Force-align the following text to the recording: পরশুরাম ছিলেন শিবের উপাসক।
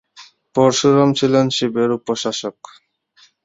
পরশুরাম 0.55 1.09
ছিলেন 1.19 1.45
শিবের 1.55 1.89
উপাসক। 1.97 2.57